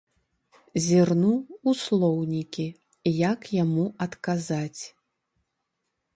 [0.85, 2.65] Зірну ў слоўнікі,
[3.29, 4.83] як яму адказаць.